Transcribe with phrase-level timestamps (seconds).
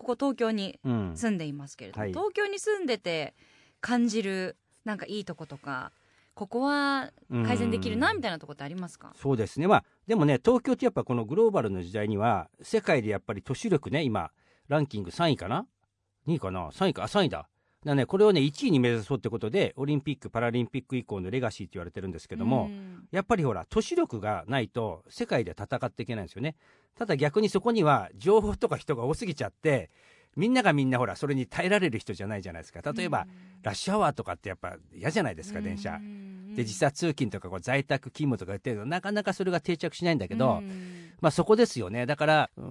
[0.00, 1.12] ここ東京にうん。
[1.14, 2.10] 住んでいますけれども、はい。
[2.12, 3.34] 東京に住んでて
[3.82, 5.92] 感じるなんかいいとことか
[6.34, 7.12] ここは
[7.44, 9.12] 改善できるなみたいなとこってありますか？
[9.14, 9.66] そうですね。
[9.68, 14.30] まあでもね東京ってやっぱこのグローバルの時代には世界でやっぱり都市力ね今
[14.68, 15.66] ランキング3位かな
[16.26, 17.46] ？2位かな？3位かあ3位だ
[17.84, 23.08] だねこれをね1位に目指そうってことでオリンピック・パラリンピック以降のレガシーって言われてるんですけども、うん。
[23.10, 26.56] やっぱりほら都市力がないと世界で戦っていけないんですよね。
[26.96, 29.90] ただ逆にそこには情報とか人が多すぎちゃって
[30.36, 32.82] みんながみんなほらそれに耐えられる人じゃないじゃないですか。
[32.92, 33.26] 例えば、
[33.62, 35.94] ラッシュアワーとかってやっぱ嫌じゃないですか電車。
[35.94, 36.54] うん。
[36.54, 42.06] で実際通勤とかこう在宅勤務とか言ってるけどなかなかそれが定着しないんだけど、うんまあそこですよね。
[42.06, 42.62] だからう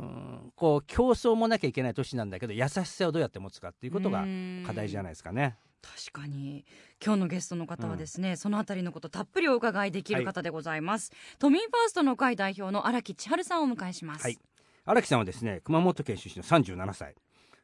[0.55, 4.25] こう競争もなきゃいけない都市なんだけど優しさをどうやって持つかっていうことが
[4.66, 5.58] 課題じゃないですかね。
[5.81, 6.66] 確かに。
[7.03, 14.38] 今日のゲストの方はですね、そのあたりのことたっぷりお伺いできる方でございます、都民ファーストの会代表の荒木千春さんをお迎えします、はい。
[14.86, 17.16] 荒木さんはですね熊本県出身の37歳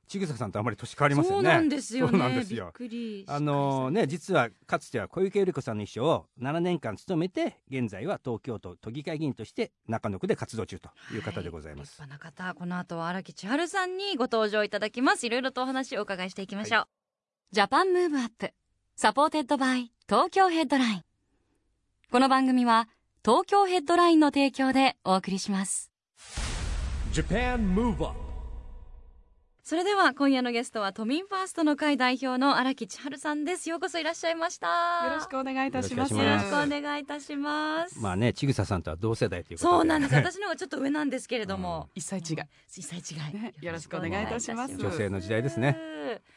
[0.08, 1.36] 千草さんとあまり年変わりませんね。
[1.36, 2.12] そうなんですよね。
[2.12, 2.74] そうなんですよ。
[3.28, 15.26] あのね実はかつては小池百合子さんの秘書を7年間務めて現在は東京都都議会議員として中野区で活動中という方でございます、は立派な方この後は荒木千春さんにご登場いただきます。
[15.26, 16.88] いろいろとお話をお伺いしていきましょう、
[17.52, 18.52] ジャパンムーブアップ
[18.96, 21.04] Supported by Tokyo Headline。
[22.12, 22.88] この番組は
[23.26, 25.92] 東京ヘッドラインの提供でお送りします。
[27.12, 28.25] Japan Move Up
[29.68, 34.68] それでは今夜のゲストは都民ファーストの会代表の荒木千陽さんですようこそいらっしゃいました
[35.08, 36.14] よろしくお願いいたします。
[36.14, 38.00] よろしくお願いいいたします。
[38.00, 40.14] まあね千草さんとは同世代ということでそうなんです。
[40.14, 42.38] 私の方がちょっと上なんですけれども、一歳違い。
[42.72, 45.76] 一歳違い、ねよろしくお願いいたします女性の時代ですね。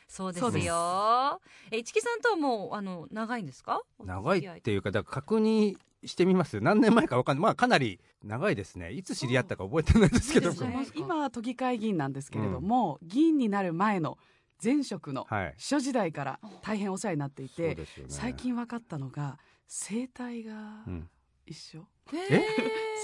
[0.09, 1.43] そうですよ。
[1.71, 3.83] え市木さんとはもうあの長いんですか？
[4.03, 7.43] 長いっていうかだから確認してみます何年前かわかんない。
[7.43, 8.93] まあかなり長いですね。
[8.93, 10.53] いつ知り合ったか覚えてないですけど。
[10.53, 10.87] ね。
[10.95, 14.17] 今は都議会議員なんですけれども、議員になる前の
[14.63, 15.55] 前職のはい。
[15.57, 18.13] 秘書時代から大変お世話になっていて、ですよね。
[18.13, 21.11] 最近分かったのが生態がうん。
[21.47, 22.43] 一緒、え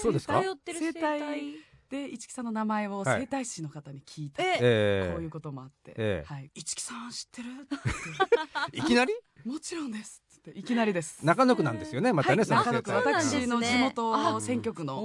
[0.03, 0.41] そうですか？
[0.67, 1.55] 生態
[1.89, 3.21] で市木さんの名前をはい。
[3.21, 4.57] 整体師の方に聞いた、え。
[4.61, 6.33] えこういうこともあって、ええ。
[6.33, 7.49] はい、市木さん知ってる？
[8.73, 9.13] いきなり？
[9.45, 11.25] もちろんですっていきなりです。
[11.25, 12.91] 中野区なんですよねまたね、はい、その中野区。
[12.91, 14.95] 私の地元選挙区の。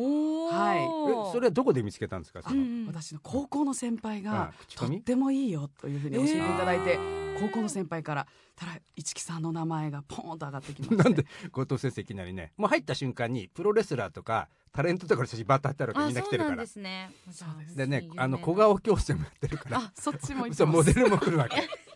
[0.51, 0.79] はい。
[0.79, 2.87] えそれはどこで見つけたんですか、その？
[2.89, 6.99] 私の高校の先輩がとってもいいよというふうに教えていただいて、
[7.41, 10.97] 高校の先輩からただ市木さんの名前がポーンと上がってきまして。
[10.97, 16.51] なんで後藤先生いきなりねもう入った瞬間にプロレスラーとかタレントとかの写真バッと貼ってあるからあみんな来てるから。
[16.51, 17.11] そうなんですね。
[17.33, 17.77] そうです。
[17.77, 19.79] でねあの小顔矯正もやってるから。
[19.79, 21.69] あそっちも行ってそうますモデルも来るわけ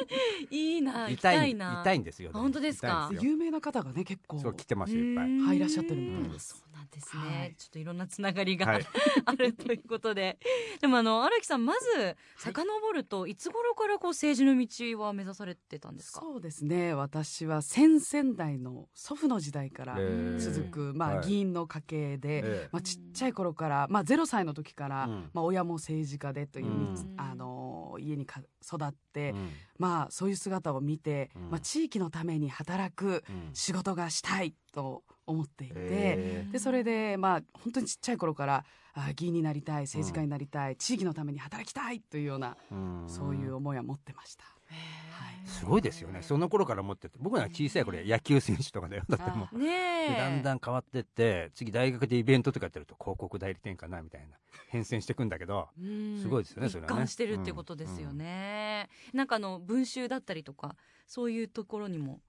[0.50, 1.80] いいな行き痛いたいな。
[1.82, 3.10] 痛いんですよあ本当ですか？
[3.20, 4.38] 有名な方がね結構。
[4.38, 5.26] そう来てますよいっぱい。
[5.26, 7.54] うんはいいらっしゃってるみたいですなんですね、はい。
[7.56, 8.86] ちょっといろんなつながりが、はい。
[9.24, 10.38] あるということで。
[10.80, 16.20] でもあの荒木さんまず遡ると、い、つ頃からこう政治の道は目指されてたんですか？
[16.20, 16.92] そうですね。
[16.94, 19.96] 私は先々代の祖父の時代から
[20.38, 21.28] 続く、まあはい。
[21.28, 22.68] 議員の家系で、ええ。
[22.72, 25.30] まあ、ちっちゃい頃から、まあ、0歳の時から、うん。
[25.32, 27.14] まあ、親も政治家でという、うん。
[27.16, 29.50] あの家にか育って、うん。
[29.78, 31.50] まあ、そういう姿を見て、うん。
[31.50, 33.50] まあ、地域のために働くうん。
[33.52, 43.04] 仕事がしたいと思っていて、へでそれで、まあ、本当にちっちゃい頃からあ議員になりたい政治家になりたい、地域のために働きたいというような、うん。
[43.08, 44.44] そういう思いは持ってました。
[44.44, 45.46] はい。
[45.46, 46.22] すごいですよね。
[46.22, 47.16] その頃から持ってて。
[47.18, 49.04] 僕ら小さい頃野球選手とかだよ。
[49.08, 54.36] だってもうねだんだん変わってって次大学でイベントとかやってると広告代理店かなみたいな
[54.68, 56.20] 変遷していくんだけどうん。
[56.20, 56.94] すごいですよねそれはね。
[56.94, 60.76] 一貫してるっていうことですよね、なんかあの文集だったりとか
[61.06, 62.20] そういうところにも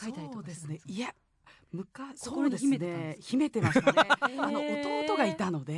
[0.00, 0.68] 書いたりとそうですか？
[0.68, 0.82] るんね。
[0.86, 1.14] いや
[1.74, 3.16] 昔そ心にうです秘めてたんでね。
[3.20, 4.08] 秘めてましたね。
[4.38, 5.74] あの弟がいたので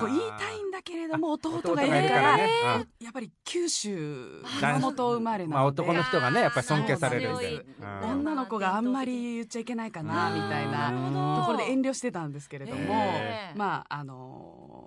[0.00, 2.50] こう言いたいんだけれども弟弟がいるからね。
[3.00, 8.20] やっぱり九州男熊本生まれまあ男の人がねやっぱり尊敬されるみたいそうな強いうん。
[8.20, 13.12] 女の子があんまり言っちゃいけないかなみたいなところで遠慮してたんですけれども、
[13.54, 14.80] まああのー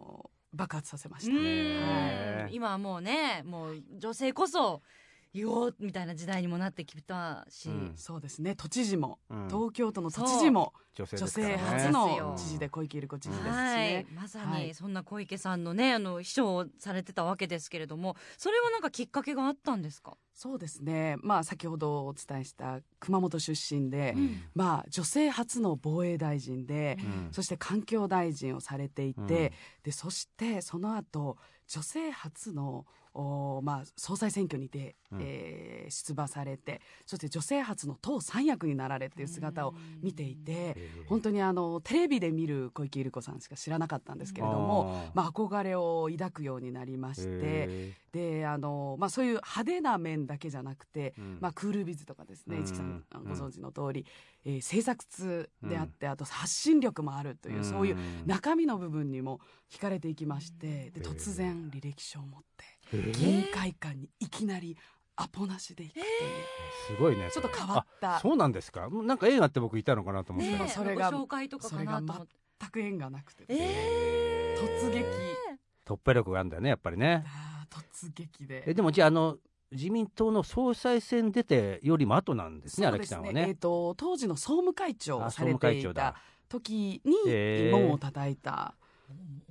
[0.56, 1.31] 爆発させました。
[1.31, 1.38] うん。
[1.44, 4.84] へー今はもうねもう女性こそ
[5.33, 7.94] 言おうみたいな時代にもなってきたし、うん。
[7.95, 8.56] そうですね。
[8.56, 9.47] 都知事も、うん。
[9.47, 10.74] 東京都の都知事も。
[10.94, 11.27] 女性ね。
[11.27, 13.88] 性初の知事で小池百合子知事ですしはい。
[13.88, 14.68] ね。、まさはい。
[14.68, 18.15] にそんな小池さんのねあの秘書をされてたわけですけれども。
[18.38, 21.18] それはなんかきっかけがあったんですか、そうですね。
[21.21, 24.44] まあ先ほどお伝えした熊本出身で、うん。
[24.53, 27.27] まあ女性初の防衛大臣で、うん。
[27.31, 29.27] そして環境大臣をされていて、うん。
[29.27, 31.38] でそしてその後
[31.68, 35.19] 女性初のおまあ、総裁選挙にて、うん。
[35.21, 41.07] えー出馬されてそして女性初の党三役になられっていう姿を見ていてえー。
[41.07, 47.30] 本当にあのテレビで見る小池百合子さんしか知らなかったんですけれどもまあ、憧れを抱くようになりまして。
[47.33, 51.38] えであの、まあ、そういう派手な面だけじゃなくて、うん。
[51.42, 52.68] まあ、クールビズとかですねうん。
[52.68, 53.24] 市木さんうん。
[53.24, 54.06] ご存知の通り、
[54.45, 57.63] えー政策通であって、あと発信力もあるという、うん。
[57.63, 59.39] そういう中身の部分にも
[59.71, 64.77] 惹かれていきましてで突然履歴書を持ってー議員会館にいきなり
[65.15, 66.06] アポなしで行くという、
[66.88, 67.30] すごいね。
[67.31, 68.15] ちょっと変わった。
[68.18, 68.89] あそうなんですか？
[68.89, 72.35] なんか映画って僕いたのかなと思ったら、ねえそれがご紹介とかかなと思って。
[72.59, 75.06] 全く縁がなくて、え突撃。
[75.85, 77.25] 突破力があるんだよねやっぱりね。
[77.69, 78.63] 突撃で。
[78.65, 79.38] えでもじゃああの
[79.71, 82.97] 自民党の総裁選出てよりも後なんですねすね。
[82.97, 83.56] えー、木さんはね。
[83.56, 86.15] と当時の総務会長をあされてい総務会長ただ。
[86.47, 88.75] 時に門を叩いた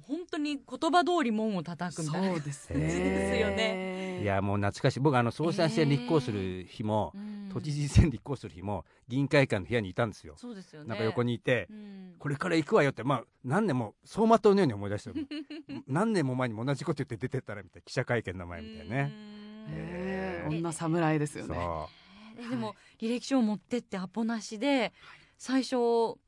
[0.07, 2.29] 本当に言葉通り門を叩くみたいな。
[2.31, 2.81] そうですね。
[2.81, 4.23] ですよね。
[4.23, 5.01] いやもう懐かしい。
[5.01, 7.33] 僕あの総裁選立候補する日も、うん。
[7.53, 10.89] 都知事選立候補する日も議員会館の部屋にいたんですよ、そうですよね。
[10.89, 12.15] なんか横にいて、うん。
[12.19, 15.27] これから行くわよってまあ何年も走馬灯のように思い出してる
[15.87, 19.13] 何年も前にも同じこと言って出てったらみたいな記者会見の前みたいなね、
[19.69, 19.75] うん。
[19.75, 20.51] へー。
[20.51, 21.57] 女侍ですよそう。
[21.57, 21.63] ね。
[22.39, 23.05] えでも、はい。
[23.05, 24.93] 履歴書を持ってってアポなしで
[25.37, 26.19] 最初も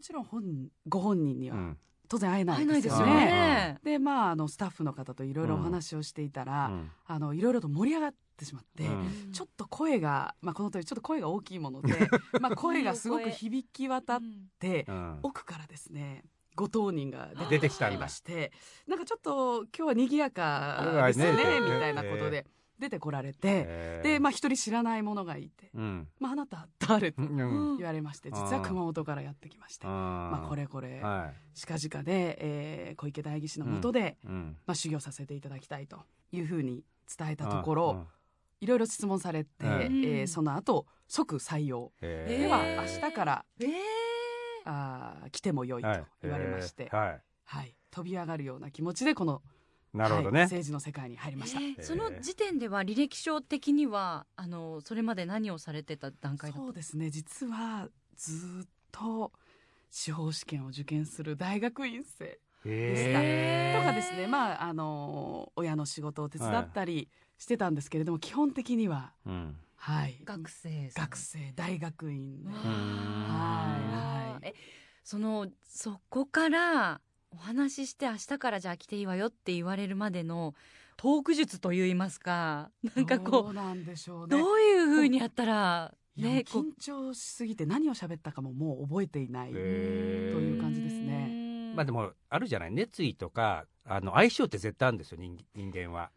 [0.00, 1.78] ちろん本人ご本人にはうん
[2.08, 2.80] 当然会えないいでよね。
[2.82, 3.78] ですすよね。
[3.84, 6.90] でまああのスタッフの方といろいろお話をしていたら、うん。
[7.06, 8.84] あのいろいろと盛り上がってしまって。
[8.84, 9.32] うん。
[9.32, 11.94] ちょっと声が、まあ、この通りちょっと声が大きいもので
[12.40, 14.48] まあ声がすごく響き渡っうん。
[14.58, 15.18] てうん。
[15.22, 16.24] 奥からですね
[16.54, 18.50] ご当人が出てきたんだいまして
[18.88, 22.46] なんかちょっと今日は賑やかですねねみたいなことで
[22.78, 24.08] 出てこられて、えー。
[24.08, 27.76] でまあ一人知らない者がいてうん「まあ、あなた誰?」とうん。
[27.76, 29.92] 言われまして実は熊本からやってきまして、ま
[30.30, 36.84] まあ、これこれは近々で、えー小池代議士のもとで、い、うん、まあ、修行させていただきたいというふうに
[37.16, 38.06] 伝えたところ、うん。
[38.60, 39.84] いろいろ質問されて、はい。
[39.84, 41.92] えーその後即採用。
[42.00, 42.38] ええー。
[42.42, 43.70] では明日からえー。
[44.64, 46.96] あー来てもよいとはい言われまして、えー。
[46.96, 47.22] はい。
[47.44, 49.57] はい、飛び上がるような気持ちでこの、はい
[49.94, 51.60] なるほどね、政治の世界に入りました。
[51.60, 56.66] えーその時点では履歴書的にはあのそれまで何をされてた段階だった？
[56.66, 57.10] そうですね。
[57.10, 59.32] 実はずーっと
[59.90, 62.38] 司法試験を受験する大学院生で
[62.96, 63.78] した、へー。
[63.80, 64.26] とかですね。
[64.26, 67.08] まああの親の仕事を手伝ったり
[67.38, 69.56] してたんですけれども、基本的にはうん。
[69.76, 70.20] はい。
[70.24, 72.52] 学生学生大学院は
[73.80, 74.48] いはい。
[74.48, 74.54] え
[75.04, 80.54] そのそこからお話しして明日からじゃあ来ていいわよって言われるまでの
[80.96, 84.36] トーク術といいますかなんかどこうなんでしょううね。
[84.36, 91.72] どういうふうにやったらね緊張しすぎて何を喋ったかももう覚えていない、という感じですね。
[91.76, 92.72] まあでもあるじゃない。
[92.72, 96.10] 熱意とかあの相性って絶対あるんですよ人人間は。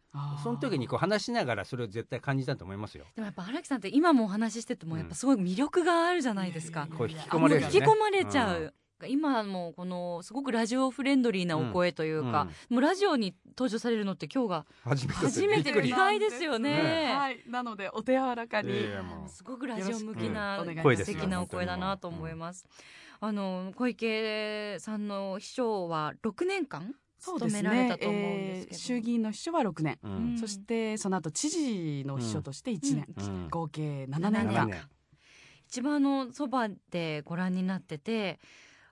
[0.43, 3.05] その時にこう話しながらそれを絶対感じたと思いますよ。
[3.15, 6.87] でもやっぱ荒木さんって今もお話ししててもやっぱすごい魅力があるじゃないですか。
[6.97, 7.73] こう引き込まれるよね。
[7.73, 8.73] き込まれちゃう。
[9.07, 16.81] 今もこのすごくラジオフレンドリーなお声というか、もうラジオに登場されるのって今日が初めて意外ですよね。
[16.81, 17.13] ね。
[17.13, 17.43] はい。
[17.47, 19.29] なのでお手柔らかに、いやいやもう。
[19.29, 22.65] すごくラジオ向きなうん声ですよ素敵なお声だなと思います。
[23.19, 30.11] あの小池さんの秘書は6年間そうです務められねたと思うんですけど、えー衆議院の秘書は6年、うん。
[30.11, 33.49] うんそしてその後知事の秘書として1年、うん。
[33.49, 34.89] 合計7 7年間。
[35.67, 38.39] 一番あのそばでご覧になってて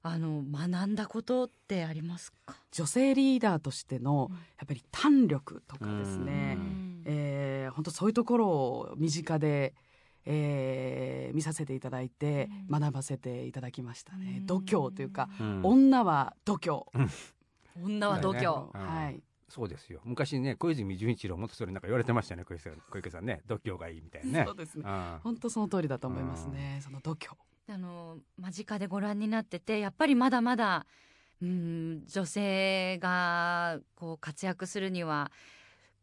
[0.02, 4.36] あの学んだことってありますか、女性リーダーとしてのうん。
[4.36, 7.02] やっぱり胆力とかですね、うん。
[7.06, 9.76] えー本当そういうところを身近で、
[10.26, 12.80] えー見させていただいてうん。
[12.80, 14.46] 学ばせていただきましたね、うん。
[14.46, 15.62] 度胸というか、うん。
[15.64, 16.84] 女は度胸、
[17.84, 19.22] 女は度胸、はい。
[19.50, 20.00] そうですよ。
[20.06, 23.42] 昔ね小泉純一郎元それなんか言われてましたよね小池さん小池さんね。
[23.48, 24.46] 度胸がいいみたいなね。
[24.46, 24.84] そうですね。
[24.86, 25.20] うん。
[25.24, 27.28] 本当その通りだと思いますね、その度胸
[27.72, 30.86] あの間近でご覧になっててやっぱりまだまだ
[31.42, 35.32] うん女性がこう活躍するには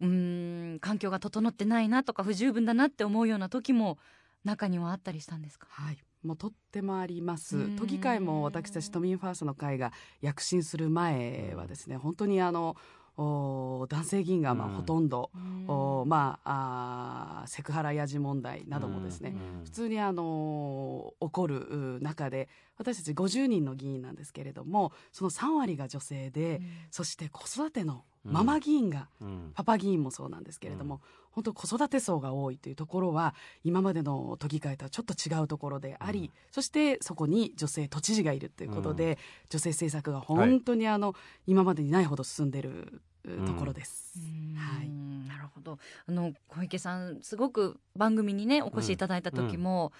[0.00, 3.98] うん環境が整ってないなとか不十分だなって思うような時も
[4.44, 5.66] 中にはあったりしたんですか？
[5.70, 5.98] はい。
[6.22, 7.56] もうとってもあります。
[7.56, 7.76] うん。
[7.76, 12.76] 都議会も私たち都民ファーストの会が躍進する前はですね本当にあの
[13.16, 14.74] お男性議員がまあうん。
[14.74, 15.64] ほとんど、うん。
[15.68, 19.64] おまああーセクハラやじ問題などもですね、うん。
[19.64, 29.52] 普通にあの起こるう中で私たち50人の議員なんですけれどもその3割が女性で、そして子育てのママ議員が、うん。
[29.54, 31.00] パパ議員もそうなんですけれども、
[31.36, 36.30] 本当子育て層が多いというところは今までの都議会とはちょっと違うところであり、うん。
[36.50, 39.18] そしてそこに女性都知事がいるということで、
[39.50, 41.14] 女性政策が本当にあの、
[41.46, 44.14] 今までにないほど進んでるうところです。
[44.16, 44.56] うん。
[44.56, 44.88] はい。
[45.28, 45.78] なるほど。
[46.06, 49.92] あの小池さんすごく番組にねお越しいただいた時も、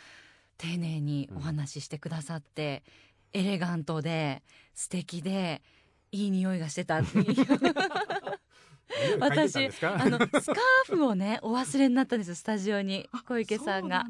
[0.57, 2.83] 丁寧にお話ししてくださって、
[3.35, 4.43] エレガントで
[4.75, 5.61] 素敵で
[6.13, 7.25] いい匂いがしてたっていう
[9.21, 14.05] 私あのスカーフをね お忘れになったんですよスタジオに小池さんが。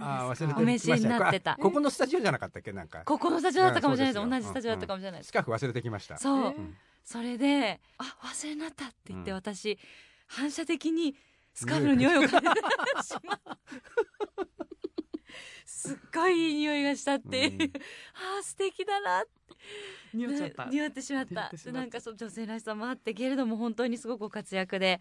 [0.56, 1.52] お召しになってた。
[1.52, 2.72] あここのスタジオじゃなかったっけ？
[2.72, 3.02] なんか。
[3.04, 4.30] ここのスタジオだったかもしれないです。
[4.30, 5.28] 同じスタジオだったかもしれないです。
[5.28, 6.18] スカーフ忘れてきました。
[6.18, 6.74] そう、え
[7.04, 9.36] それで「あ忘れになった」って言って、うん。
[9.36, 9.78] 私
[10.26, 11.16] 反射的に
[11.54, 12.38] スカーフの匂いを嗅いで
[13.02, 13.40] しま
[14.36, 14.65] う
[15.66, 17.62] すっごいいい匂いがしたっていう、うん。
[18.14, 19.30] ああ素敵だなって。
[20.14, 20.66] 匂っちゃった。
[20.70, 21.50] ね匂ってしまった。
[21.72, 25.00] なんかそう女性らしさもあってけれども本当にすごくご活躍で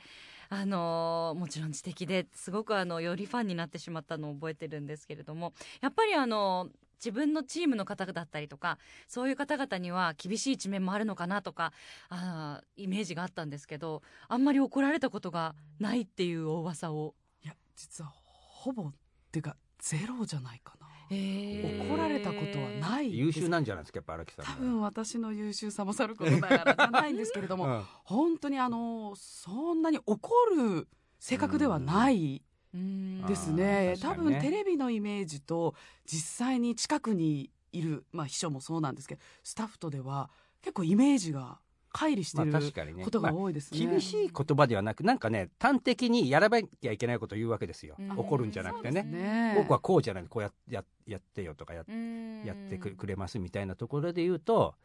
[0.49, 11.73] あのーもちろん知的ですごくあのよりファンになってしまったのを覚えてるんですけれどもやっぱりあの自分のチームの方だったりとかそういう方々には厳しい一面もあるのかなとか
[12.09, 17.15] あーイメージがあったんですけどあんまり怒られたことがないっていうお噂を。
[17.43, 18.93] いや実はほぼっ
[19.31, 20.87] ていうかゼロじゃないかな。
[21.11, 27.83] え怒られたことはない優秀なんじゃないですかやっぱ荒木さん多分私の優秀さもさることながらじゃないんですけれども、うん。
[28.03, 30.87] 本当にあのそんなに怒る
[31.19, 32.41] 性格ではない
[32.73, 33.93] ですね。
[33.95, 35.75] あー確か多分テレビのイメージと
[36.07, 40.31] 実際に近くにいる、まあ、秘書もそうなんですけどスタッフとでは
[40.63, 41.59] 結構イメージが
[41.95, 43.05] 乖離してまある確かにね。
[43.05, 43.79] ことが多いですね。
[43.79, 48.11] 厳しい言葉ではなくなんかね端的にやらなきゃいけないことを言うわけですよ、うん。
[48.19, 49.03] 怒るんじゃなくてね。
[49.03, 49.53] ね。
[49.57, 54.75] 僕はこうじゃないこうやややってよとかややってくくれますみたいなところで言うと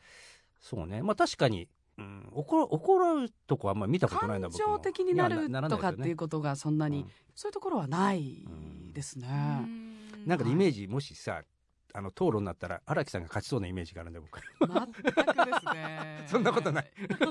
[0.61, 1.02] そうね。
[1.02, 1.67] まあ確かに、
[1.99, 7.11] うん、怒る怒るとこはあんまり見たことないな感情的になるとかっていうことがそんなに、うん。
[7.35, 8.47] そういうところはない
[8.93, 9.29] ですね。
[10.26, 11.43] なんかイメージもしさ
[11.95, 16.25] あの討論になったら荒木さんが勝ちそうなイメージがあるんで僕全くですね。
[16.29, 16.91] そんなことない。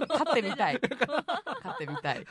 [0.10, 0.80] 勝ってみたい。
[0.82, 2.16] 勝ってみたい。
[2.16, 2.22] は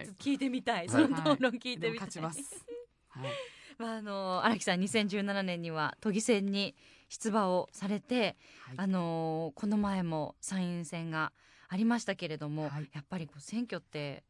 [0.00, 0.08] い。
[0.18, 2.64] 聞いてみたい、いその討論聞いてみたい、でも勝ちます。
[3.08, 3.30] はい。
[3.78, 6.76] まあ、あの荒木さん2017年には都議選に
[7.08, 11.32] 出馬をされて、はいあのこの前も参院選が
[11.68, 14.24] ありましたけれども、はいやっぱりこう選挙って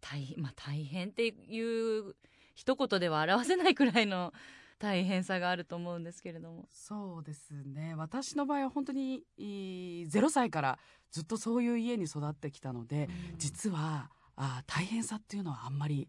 [0.00, 2.14] 大,、まあ、大変っていう
[2.54, 4.32] 一言では表せないくらいの
[4.80, 6.66] 大変さがあると思うんですけれども。
[6.72, 7.94] そうですね。
[7.94, 10.78] 私の場合は本当にいい0歳から
[11.12, 16.08] ずっとそういう家に育ってきたので、実はあ大変さっていうのはあんまり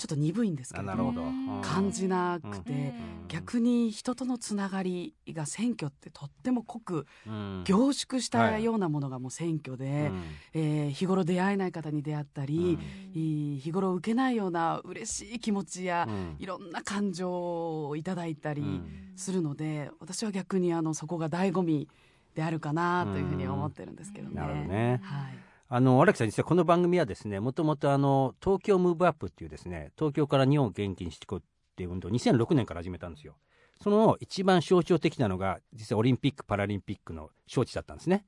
[0.00, 1.12] ちょっと鈍いんですけれど。
[1.60, 3.28] 感じなくて、うん。
[3.28, 7.64] 逆に人とのつながりが選挙ってとっても濃くうん。
[7.66, 10.22] 凝縮したようなものがもう選挙で、うん。
[10.54, 12.78] えー日頃出会えない方に出会ったり、
[13.12, 16.36] 日頃受けないような嬉しい気持ちや、うん。
[16.38, 19.12] いろんな感情をいただいたりうん。
[19.16, 21.88] するので、私は逆にあのそこが醍醐味
[22.34, 24.34] であるかなというふうに思ってるんですけどね。
[24.34, 25.00] なるほどね。
[25.02, 25.38] はい
[25.72, 31.42] あの荒木さん実はこの番組はですねもともとあの東京ムーブアップっていうですね東京から日本を元気にしていこうっ
[31.76, 33.36] ていう運動を2006年から始めたんですよ。
[33.80, 38.24] その一番象徴的なのが実はオリンピック・パラリンピックの招致だったんですね。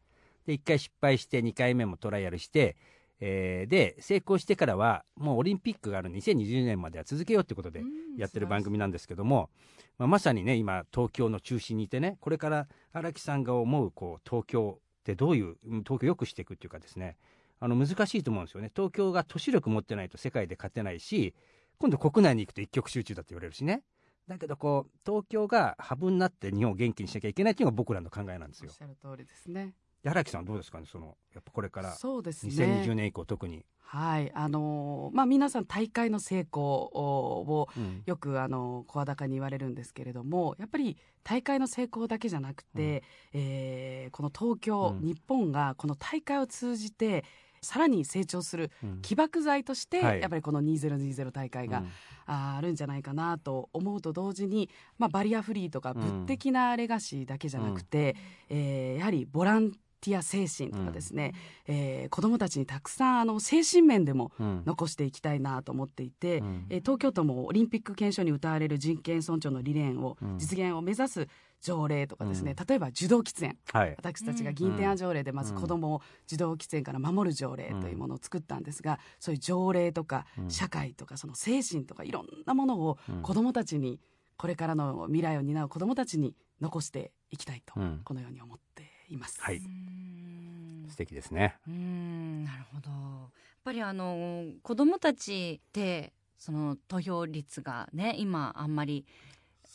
[0.47, 2.77] で1回失敗して2回目もトライアルして、
[3.19, 7.83] えーで成功してからはもうオリンピックがある2020年までは続けようってことで
[8.17, 9.51] やってる番組なんですけども、
[9.99, 17.17] まあ、まさにね今東京の中心にいてねこれから荒木さんが思うこう東京ってどういううん東京を良くしていくっていうかですね。
[17.61, 18.71] あの難しいと思うんですよね。
[18.75, 21.35] 東京が都市力持ってないと世界で勝てないし
[21.79, 23.83] 今度国内に行くと一極集中だって言われるしね。
[24.29, 28.71] だけどこう東京がハブになって日本を元気にしなきゃいけないっていうのが僕らの考えなんですよ。
[28.71, 29.75] おっしゃる通りですね。
[30.03, 31.93] で荒木さんはどうですかねそのやっぱこれから。
[31.95, 32.53] そうですね。
[32.53, 38.03] 2020年以降特に、はい、あのーまあ皆さん大会の成功をうん。
[38.07, 43.03] よくあの声高に言われるんですけれどもやっぱり大会の成功だけじゃなくて、
[43.35, 45.07] えーこの東京、うん。
[45.07, 47.25] 日本がこの大会を通じて
[47.61, 49.03] さらに成長するうん。
[49.03, 50.21] 起爆剤として、はい。
[50.23, 51.89] やっぱりこの2020大会が、うん。
[52.25, 58.17] あるんじゃないかなと思うと同時に、まあ、バリアフリーとか物的なレガシーだけじゃなくて、
[58.49, 59.73] えーやはりボラン
[60.03, 61.33] ティア精神とかですね、
[61.67, 64.63] えー子どもたちにたくさんあの精神面でもうん。
[64.67, 66.67] 残していきたいなと思っていて、うん。
[66.69, 70.39] えー東京都もオリンピック憲章に謳われる人権尊重の理念をうん。
[70.39, 71.29] 実現を目指す
[71.61, 73.57] 条例とかですね、う例えば受動喫煙。
[73.73, 73.95] はい。
[73.97, 80.51] 私たちが銀天案条例でまず子どもを受動喫煙から守る条例というものを作ったんですが、そういう条例とかうん。
[80.51, 84.01] 社会とかその精神とかいろんなものをうん子どもたちに
[84.37, 88.01] これからの未来を担う子どもたちに残していきたいと、うん。
[88.05, 89.41] このように思っています。
[89.41, 89.57] はい。
[89.57, 90.87] うーん。
[90.89, 91.57] 素敵ですね。
[91.67, 92.45] うーん。
[92.45, 92.91] なるほど。
[92.91, 93.31] やっ
[93.65, 99.07] ぱりあの子供たちってその投票率がね今あんまり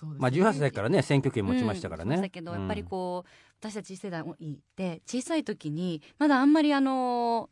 [0.04, 3.30] ねまあ18歳からね選挙権持ちましたからね、うんだけどやっぱりこう、
[3.60, 4.26] 私たち世代っ
[4.76, 7.50] て小さい時にまだあんまりあの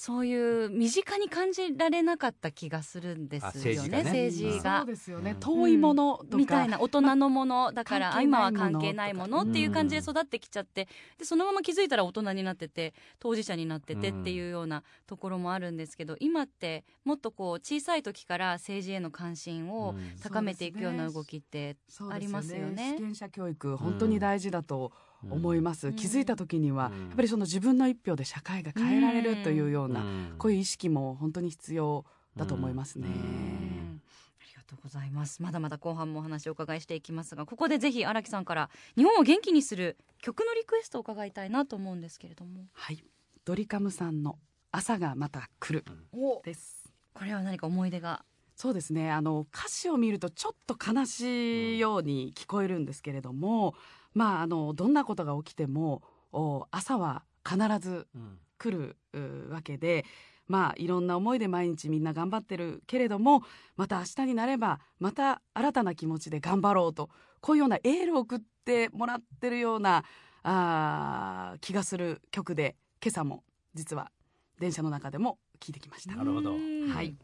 [0.00, 4.10] そういう身近に感じられなかった気がするんですよあ政治ねがね。
[4.10, 4.78] 政治が。
[4.78, 4.86] そう。
[4.86, 5.40] ですよね、うん。
[5.40, 10.86] 遠いものとか、みたいな大人のものだから、今は関係ないものっていう感じで育ってきちゃって
[11.18, 20.18] でそのまま気づいたら大人になってて当事者になっててっていうようなところもあるんですけど今ってもっとこう小さい時から政治への関心をうん。
[20.22, 21.76] 高めていくような動きって
[22.08, 22.94] ありますよね。
[22.96, 25.94] 主権者教育本当に大事だと思います、うん。
[25.94, 27.08] 気づいた時には、うん。
[27.08, 30.34] やっぱりその自分の一票で社会が変えられるというような、ん。
[30.38, 32.04] こういう意識も本当に必要
[32.36, 33.08] だと思いますね。
[33.08, 33.14] うん。
[33.14, 34.02] うん。
[34.40, 35.42] ありがとうございます。
[35.42, 42.66] まだまだ後半もお話をお伺いしていきますがここでぜひ荒木さんから日本を元気にする曲のリクエストを伺いたいなと思うんですけれども。
[42.72, 43.02] はい、
[43.44, 44.38] ドリカムさんの
[44.70, 46.42] 朝がまた来るお。
[46.42, 46.90] です。
[47.14, 48.24] これは何か思い出が？
[48.54, 49.10] そうですね。
[49.10, 53.74] あの歌詞を見るとちょっと悲しいように聞こえるんですけれども、
[54.14, 58.38] まああのどんなことが起きてもお朝は必ずうん。
[58.58, 60.04] 来るうわけで
[60.48, 63.42] まあいろんな思いで毎日みんな頑張ってるけれども
[63.76, 67.08] また明日になればまた新たな気持ちで頑張ろうと
[67.40, 70.02] こういうようなエールを送ってもらってるような
[70.42, 74.10] あー気がする曲で今朝も実は
[74.58, 76.16] 電車の中でも聴いてきました。
[76.16, 76.54] なるほど。
[76.54, 76.88] うん。
[76.88, 77.14] はい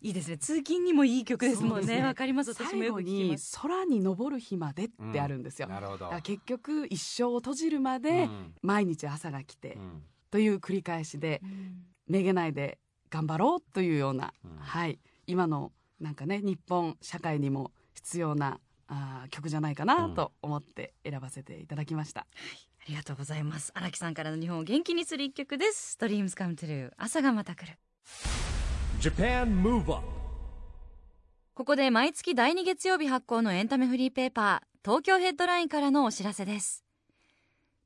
[0.00, 0.38] いいですね。
[0.38, 1.96] 通勤にもいい曲ですもんね。
[1.98, 2.02] ね。
[2.02, 2.52] わかります。
[2.52, 3.58] 私も最後よく聞きにます。
[3.60, 5.68] 空に昇る日までってあるんですよ。
[5.68, 6.10] なるほど。
[6.22, 8.54] 結局一生を閉じるまでうん。
[8.62, 10.02] 毎日朝が来てうん。
[10.30, 11.42] という繰り返しで
[12.06, 12.78] めげないで
[13.10, 14.56] 頑張ろうというような、うん。
[14.56, 14.98] はい。
[15.26, 22.26] 今のなんかね日本社会にも必要なあー曲じゃないかなと思って選ばせていただきました、あ
[22.88, 23.70] りがとうございます。
[23.74, 25.96] 荒木さんからの日本を元気にする一曲です。
[26.00, 27.78] Dreams Come True 朝がまた来る
[31.54, 36.84] ここで毎月第2月曜日発行のエンタメフリーペーパー東京ヘッドラインからのお知らせです。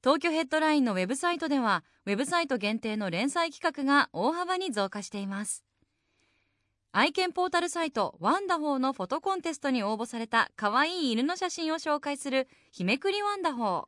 [0.03, 5.63] 東京ヘッドラインのウェブサイトではウェブサイト限定の連載企画が大幅に増加しています。
[6.91, 13.85] 愛犬ポータルサイトワンダホーのフォトコンテストに応募された可愛い犬の写真を紹介する日めくりワンダホー。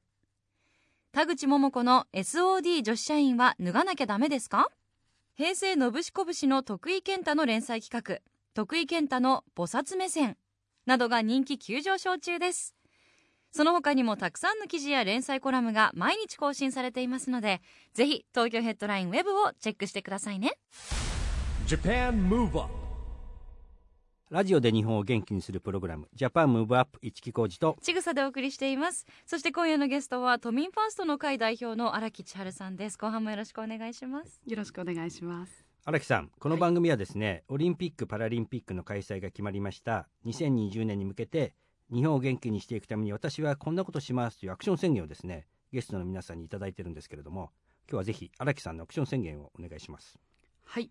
[1.11, 4.69] 田口桃子の SOD 女子社員は脱がなきゃダメですか？
[5.37, 8.23] 平成のぶしこぶしの徳井健太の連載企画
[8.55, 10.39] 徳井健太の菩薩目線
[10.87, 12.75] などが人気急上昇中です。
[13.53, 17.61] その他にもたくさんの記事や連載コラムが毎日更新されていますので
[17.93, 20.57] ぜひ東京ヘッドラインウェブをチェックしてくださいね。
[24.29, 29.07] ラジオで日本を元気にするプログラムジャパンムーブアップ一木工事とちぐさでお送りしています。
[29.25, 32.99] そして今夜のゲストは都民ファーストの会代表の荒木千春さんです。
[32.99, 34.41] 後半もよろしくお願いします。
[34.45, 35.65] よろしくお願いします。
[35.85, 40.09] 荒木さんこの番組はですね、オリンピック・パラリンピックの開催が決まりました。
[40.25, 41.55] 2020年に向けて
[41.93, 47.53] 日本を元気にしていくために私はこんなことしますというアクション宣言をですねゲストの皆さんにいただいてるんですけれども
[47.89, 50.19] 今日はぜひ荒木さんのアクション宣言をお願いします。
[50.65, 50.91] はい。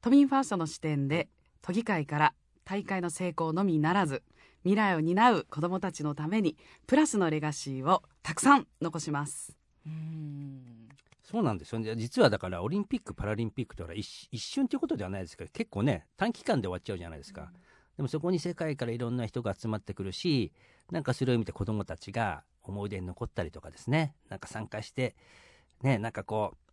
[0.00, 1.28] 都民ファーストの視点で
[1.60, 2.34] 都議会から
[2.70, 4.22] 大会の成功のみならず
[4.62, 6.56] 未来を担う子どもたちのために
[6.86, 9.56] プラスのレガシーをたくさん残します。
[9.84, 10.88] うん。
[11.20, 11.96] そうなんですよね。
[11.96, 17.50] 実はだからオリンピック・パラリンピックとは一一瞬ということではないですけど結構ね短期間で終わっちゃうじゃないですか、
[17.96, 20.52] でもそこに世界からいろんな人が集まってくるし
[20.92, 24.14] なんかそれを見て子どもたちが思い出に残ったりとかですね。
[24.28, 25.16] なんか参加して
[25.82, 26.69] ねなんかこう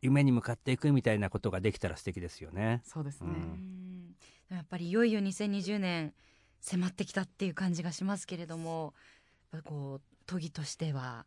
[0.00, 2.82] 夢に向かっていくみたいなことができたら素敵ですよね。
[2.84, 3.34] そうですね、うん。
[3.34, 4.14] うん
[4.50, 6.14] やっぱりいよいよ2020年
[6.60, 8.94] 迫ってきたっていう感じがしますけれども
[9.52, 11.26] やっぱこう都議としては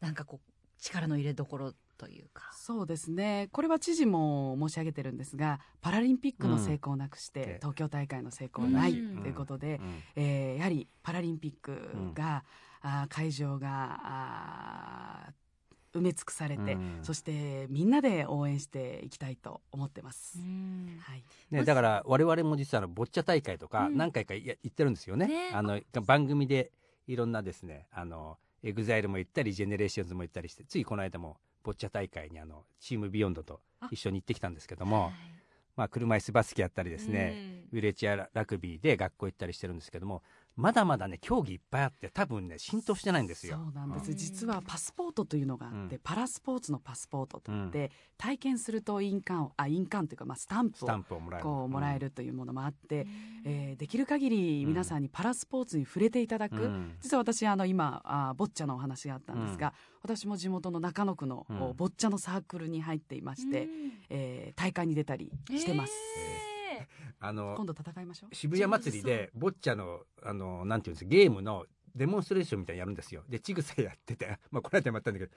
[0.00, 2.50] なんかこう力の入れどころというか。
[2.52, 3.48] そうですね。
[3.52, 7.54] これは知事も申し上げてるんですがパラリンピックの成功をなくして、うん。
[7.54, 9.26] 東京大会の成功はないとうん。
[9.26, 10.02] いうことで、うん。
[10.16, 12.44] えーやはりパラリンピックが、
[12.82, 15.32] あー会場があー
[15.96, 16.98] 埋め尽くされて、うん。
[17.02, 20.38] そしてみんなで応援していきたいと思ってます。
[20.38, 20.98] うん。
[21.00, 23.96] はい、ね、だから我々も実はあのボッチャ大会とかうん。
[23.96, 25.26] 何回かや行ってるんですよね。
[25.26, 25.50] ね。
[25.52, 26.70] あの番組で
[27.06, 35.12] いろんなですねあの EXILE も行ったり GENERATIONS も行ったりしてついこの間もボッチャ大会にあの TEAM BEYOND と一緒に行ってきたんですけども、
[35.76, 40.22] まあ、車椅子バスケやったりですね、ウィルチェアラグビーで学校行ったりしてるんですけども
[40.56, 43.58] まだまだね競技いっぱいあって多分ね浸透してないんですよ。
[43.62, 44.16] そうなんです、うん。
[44.16, 46.00] 実はパスポートというのがあって、うん。
[46.02, 51.44] パラスポーツのパスポートといって、体験すると印鑑をあ印鑑というか、まあ、スタンプスタをンプをもらえる。
[51.44, 53.08] こうもらえるというものもあって、うん。
[53.44, 56.96] えーできる限り皆さんにパラスポーツに触れていただく、うん。
[57.02, 61.58] 実は私あの今あボッチャのお話があったんですが、私も地元の中野区の、うん。
[61.76, 63.92] ボッチャのサークルに入っていまして、うん。
[64.08, 66.55] えー大会に出たりしてます、え
[67.20, 68.34] あの今度戦いましょう。
[68.34, 73.24] 渋谷祭りでボッチャのあのなんていうんですかゲームのデモンストレーションみたいにやるんですよ。
[73.28, 75.32] でちぐさやってて まあこの間もやったんだけど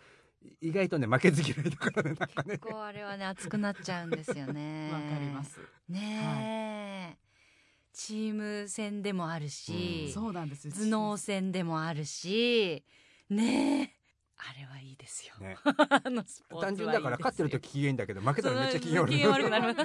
[0.61, 2.53] 意外とね負けず嫌いだからね なんかね。
[2.55, 4.91] ーこうあれはね熱くなっちゃうんですよね。
[4.91, 7.17] わかります、ねえ、
[7.93, 10.13] チーム戦でもあるし、うん。
[10.13, 10.73] そうなんですよ。
[10.73, 12.83] 頭脳戦でもあるし
[13.29, 13.98] ねえ
[14.39, 15.57] あれはいいですよ、ね。
[15.65, 16.87] あのスポーツはいいですよ。
[16.89, 19.75] 単純だから勝ってる時機嫌いいんだけど負けたらめっちゃ機嫌悪くなる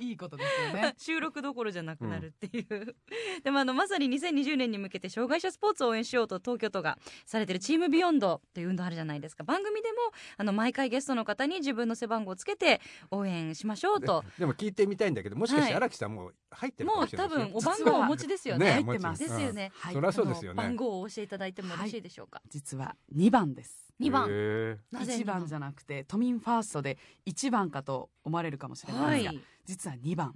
[0.00, 0.94] いいことですよね。
[0.98, 2.96] 収録どころじゃなくなるっていう、
[3.44, 9.44] でもあのまさに2020年に向けて障害者スポーツを応援しようと東京都がされてるチームビヨンドという運動あるじゃないですか。
[9.44, 9.98] 番組でも
[10.36, 12.80] あの毎回ゲストの方に自分の背番号をつけて
[13.12, 14.24] 応援しましょうと。
[14.38, 15.74] でも聞いてみたいんだけどもしかしてはい。
[15.76, 17.28] 荒木さんもう入ってるかもうもしれない。
[17.28, 18.66] 多分お番号をお持ちですよね。
[18.66, 19.22] ね入ってます。
[19.22, 20.56] ですよね、はいそりゃそうですよね。
[20.56, 23.67] 番号を教えていただいてもよろしいでしょうか、実は2番です
[24.00, 24.28] 2番。
[24.30, 25.46] へなぜ1番？
[25.46, 30.34] じゃなくて都民ファーストで1番かと思われるかもしれなはいいですが、実は2番。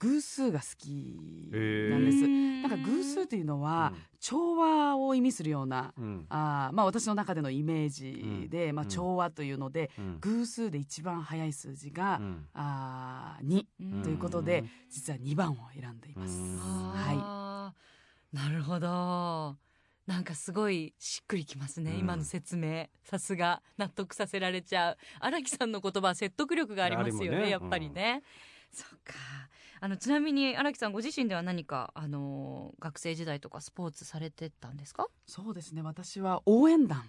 [0.00, 1.48] 偶数が好き
[1.90, 6.26] なんです、ななんか偶数というのは、調和を意味するようなうん。
[6.28, 8.88] あーまあ私の中でのイメージで、まあ、うん。
[8.90, 10.18] 調和というので、うん。
[10.20, 12.46] 偶数で一番早い数字が、うん。
[12.52, 16.38] あー2ということで、実は2番を選んでいます。
[16.38, 16.58] うん。
[16.58, 17.74] は
[18.32, 19.56] なるほど
[20.08, 21.98] なんかすごいしっくりきますね、うん。
[21.98, 22.86] 今の説明。
[23.04, 24.96] さすが納得させられちゃう。
[25.20, 27.50] 荒木さんの言葉は説得力がありますよねね。
[27.50, 28.22] やっぱりね、
[28.72, 29.14] そっか。
[29.80, 35.08] あのちなみに荒木さんご自身では何かあの学生時代とかスポーツされてたんですか？
[35.26, 35.82] そうですね。
[35.82, 37.04] 私は応援団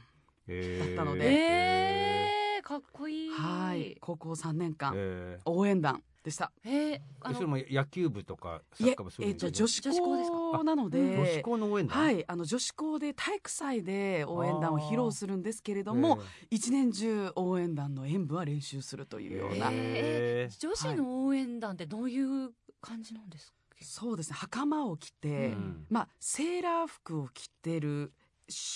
[0.48, 1.26] だったので。
[1.32, 3.30] えー、かっこいい。
[3.30, 3.98] はい。
[4.02, 6.52] 高校3年間、へ応援団でした。
[6.66, 11.98] えー、あのーそれも野球部とかサいえッカー部そういうえっ、のと女子校なので、女子校の応援団？
[11.98, 22.52] はいあの女子校で体育祭で応援団を披露するんですけれども、一年中応援団の演舞は練習するというような、へー女子の応援団ってどういう
[22.82, 25.86] 感じなんですか、そうですね袴を着て、うん。
[25.90, 28.12] まあセーラー服を着てる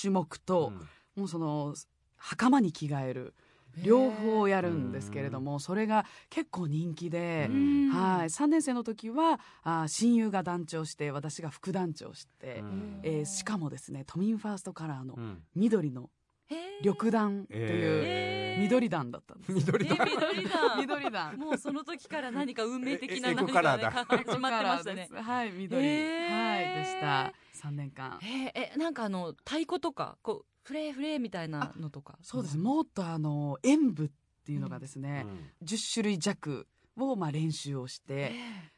[0.01, 0.71] 種目と、
[1.15, 1.75] もうその
[2.15, 3.33] 袴に着替える
[3.77, 7.89] 両方やるんですけれども、それが結構人気で、うん。
[7.89, 12.99] はい、3年生の時はあ親友が団長して私が副団長して、うん。
[13.03, 15.43] えーしかもですね都民ファーストカラーのうん。
[15.55, 16.09] 緑の
[16.81, 19.51] 緑団という緑団だったんです。
[19.53, 19.97] 緑団。
[20.77, 21.37] 緑団。
[21.37, 25.09] もうその時から何か運命的な何かね始まってましたね。
[25.11, 27.33] はい緑、はいでした。
[27.67, 28.19] 3年間。
[28.21, 28.73] えー。
[28.75, 32.17] えなんかあの太鼓とかこうフレーフレーみたいなのとか。
[32.21, 32.57] そうです。
[32.57, 34.11] もっとあの演舞っ
[34.45, 35.65] ていうのがですうね、ん。
[35.65, 38.31] 10種類弱をまあ練習をして、え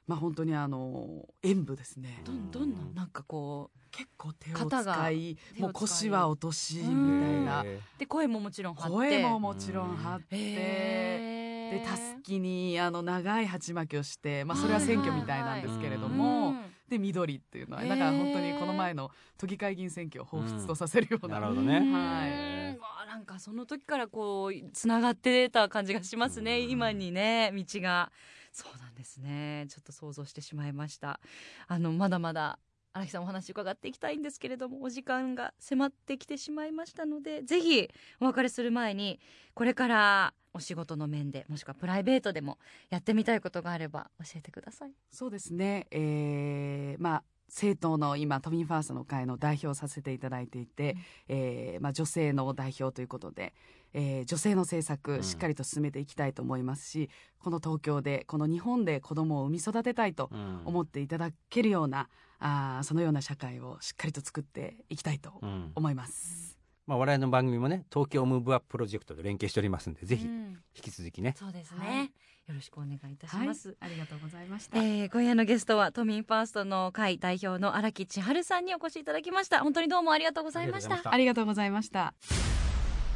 [0.07, 2.21] まあ本当にあの演舞ですね。
[2.23, 3.01] ーどんどんな？
[3.01, 7.65] なんかこ結構手を肩が使い手を使いもう腰は落としみうんたい。
[7.65, 8.89] なで声ももちろん張って。
[8.89, 16.64] 声ももちろん張って、へーでたすきにあの長い鉢巻きをして、まあ、それは選挙みたいなんですけれども、うん
[16.95, 21.77] で緑っていうのはだから本当にこの前の都議会議員選挙を彷彿とさせるような、なるほどね。
[21.77, 21.93] うん。
[21.93, 22.77] はい。
[22.77, 26.69] わあなんかその時からこうつながってた感じがしますね、うん。
[26.69, 28.11] 今にね道が。
[28.51, 29.65] そうなんですね。
[29.69, 31.19] ちょっと想像してしまいました。
[31.67, 32.57] あのまだまだ
[32.95, 37.89] 荒木さんお話伺っていきたいんですけれどもお時間が迫ってきてしまいましたのでぜひ
[38.21, 39.19] お別れする前に
[39.53, 42.57] これからお仕事の面でもしくはプライベートでも
[42.89, 44.91] やってみたいことがあれば教えてください。
[45.11, 50.95] そうですね、えーまあ政党の今都民ファーストの会の代表をさせていただいていて、
[51.29, 53.53] うんえーまあ、女性の代表ということで、
[53.97, 54.83] えー女性の政うん。
[55.23, 60.61] 策しっかりと進めていきたいと思いますし、この東京でこの日本で子どもを産み育てたいとうん。
[60.65, 65.71] 思っていただけるような、あーそのような社会をしっかりと作っていきたいとうん。
[65.75, 66.59] 思います。
[66.85, 71.33] まあ我々の番組もね東京ムーブアッププロジェクトで連携しておりますんでぜひうん引き続きね。
[71.35, 72.05] そうですね、はい。
[72.47, 73.47] よろしくお願いいたしはい。
[73.47, 73.75] ます。
[73.79, 74.77] ありがとうございました。
[74.77, 79.61] えー、今夜のゲストは都民ファーストの会代表の荒木千春さんにお越しいただきました。
[79.61, 81.01] 本当にどうもありがとうございました。
[81.11, 82.13] ありがとうございました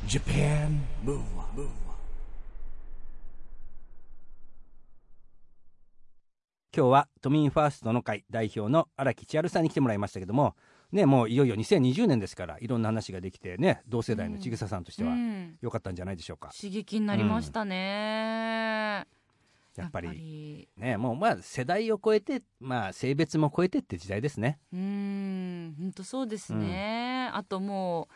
[0.09, 0.81] Japan.
[1.05, 1.19] Move
[6.75, 10.55] 今日は都民ファーストの会代表の荒木千春さんに来てもらいましたけども
[10.91, 15.57] ねもういよいよ2020年ですからいろんな話ができてね同世代のちぐささんとしてはうん。
[15.61, 19.05] 良かったんじゃないでしょうか、刺激になりましたね、
[19.75, 20.67] やっぱりやっぱり。
[20.75, 24.57] ねもうまあ世代を超えてまあ性別も超えてって時代ですね。
[24.73, 25.75] うーん。
[25.77, 28.13] 本当そうですね、あともう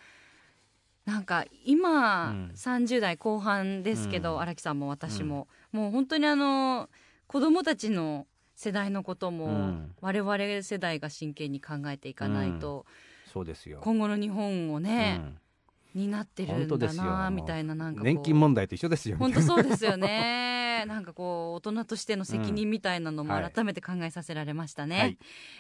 [1.06, 2.52] なんか今、うん。
[2.56, 4.42] 30代後半ですけどうん。
[4.42, 6.89] 荒、木さんも私も、もう本当にあの
[7.28, 9.96] 子供たちの世代のことも、うん。
[10.02, 12.86] 我々世代が真剣に考えていかないと、
[13.26, 15.36] そうですよ、今後の日本をね、
[15.94, 25.17] になってるんだなみたいななんか年金問題と一緒ですよ本当そうですよね なんかこう大人としての責任みたいなのも改めて考えさせられましたね、はい。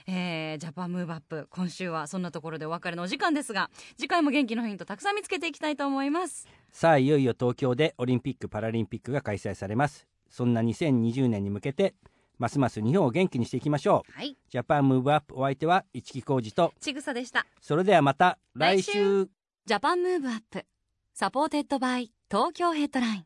[0.07, 6.47] えージャパンムーブアップ今週はそんなところでお別れのお時間ですが次回も元気のヒントたくさん見つけていきたいと思います。
[6.71, 10.07] さあいよいよ東京でオリンピック・パラリンピックが開催されます。
[10.29, 11.93] そんな2020年に向けて
[12.39, 14.11] ますます日本を元気にしていきましょう。
[14.11, 14.35] はい。
[14.49, 17.45] ジャパンムーブアップお相手は市木浩二とちぐさでした。
[17.61, 19.29] それではまた来週。
[19.65, 20.65] Japan Move Up
[21.13, 23.25] supported by Tokyo Headline